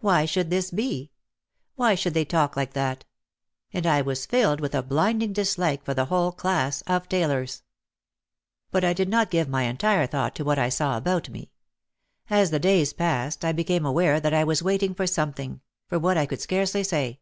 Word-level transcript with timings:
"Why 0.00 0.26
should 0.26 0.50
this 0.50 0.70
be? 0.70 1.10
Why 1.74 1.94
should 1.94 2.12
they 2.12 2.26
talk 2.26 2.54
like 2.54 2.74
that?" 2.74 3.06
And 3.72 3.86
I 3.86 4.02
was 4.02 4.26
filled 4.26 4.60
with 4.60 4.74
a 4.74 4.82
blinding 4.82 5.32
dislike 5.32 5.82
for 5.86 5.94
the 5.94 6.04
whole 6.04 6.32
class 6.32 6.82
of 6.82 7.08
tailors. 7.08 7.62
But 8.70 8.84
I 8.84 8.92
did 8.92 9.08
not 9.08 9.30
give 9.30 9.48
my 9.48 9.62
entire 9.62 10.06
thought 10.06 10.34
to 10.34 10.44
what 10.44 10.58
I 10.58 10.68
saw 10.68 10.98
about 10.98 11.30
me. 11.30 11.50
As 12.28 12.50
the 12.50 12.60
days 12.60 12.92
passed 12.92 13.42
I 13.42 13.52
became 13.52 13.86
aware 13.86 14.20
that 14.20 14.34
I 14.34 14.44
was 14.44 14.62
waiting 14.62 14.94
for 14.94 15.06
something, 15.06 15.62
for 15.88 15.98
what 15.98 16.18
I 16.18 16.26
could 16.26 16.42
scarcely 16.42 16.84
say. 16.84 17.20